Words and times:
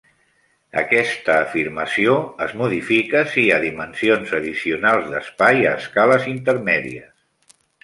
Aquesta 0.81 1.35
afirmació 1.41 2.15
es 2.45 2.55
modifica 2.61 3.21
si 3.35 3.43
hi 3.43 3.53
ha 3.53 3.61
dimensions 3.67 4.35
addicionals 4.41 5.07
d'espai 5.13 5.63
a 5.73 5.77
escales 5.85 6.29
intermèdies. 6.35 7.57